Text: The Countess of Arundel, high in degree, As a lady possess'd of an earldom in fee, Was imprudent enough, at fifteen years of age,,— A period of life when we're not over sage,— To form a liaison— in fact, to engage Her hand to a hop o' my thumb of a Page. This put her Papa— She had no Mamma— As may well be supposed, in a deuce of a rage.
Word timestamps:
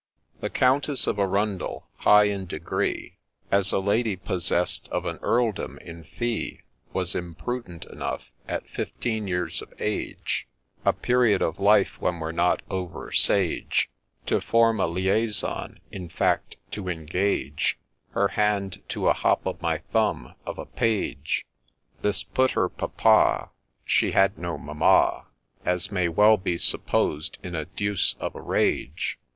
The 0.39 0.49
Countess 0.49 1.05
of 1.05 1.19
Arundel, 1.19 1.87
high 1.97 2.23
in 2.23 2.47
degree, 2.47 3.19
As 3.51 3.71
a 3.71 3.77
lady 3.77 4.15
possess'd 4.15 4.87
of 4.89 5.05
an 5.05 5.17
earldom 5.21 5.77
in 5.77 6.03
fee, 6.05 6.61
Was 6.91 7.13
imprudent 7.13 7.85
enough, 7.85 8.31
at 8.47 8.67
fifteen 8.67 9.27
years 9.27 9.61
of 9.61 9.71
age,,— 9.79 10.47
A 10.85 10.91
period 10.91 11.43
of 11.43 11.59
life 11.59 12.01
when 12.01 12.19
we're 12.19 12.31
not 12.31 12.63
over 12.67 13.11
sage,— 13.11 13.91
To 14.25 14.41
form 14.41 14.79
a 14.79 14.87
liaison— 14.87 15.79
in 15.91 16.09
fact, 16.09 16.55
to 16.71 16.89
engage 16.89 17.77
Her 18.15 18.29
hand 18.29 18.81
to 18.89 19.07
a 19.07 19.13
hop 19.13 19.45
o' 19.45 19.55
my 19.61 19.83
thumb 19.93 20.33
of 20.47 20.57
a 20.57 20.65
Page. 20.65 21.45
This 22.01 22.23
put 22.23 22.53
her 22.57 22.69
Papa— 22.69 23.51
She 23.85 24.13
had 24.13 24.35
no 24.39 24.57
Mamma— 24.57 25.27
As 25.63 25.91
may 25.91 26.09
well 26.09 26.37
be 26.37 26.57
supposed, 26.57 27.37
in 27.43 27.53
a 27.53 27.65
deuce 27.65 28.15
of 28.19 28.33
a 28.33 28.41
rage. 28.41 29.19